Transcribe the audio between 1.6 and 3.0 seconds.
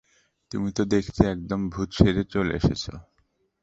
ভুত সেজে চলে এসেছ।